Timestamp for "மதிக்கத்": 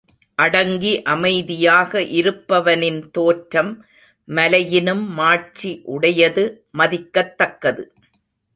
6.77-7.37